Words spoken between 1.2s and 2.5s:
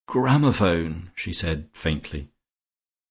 said faintly.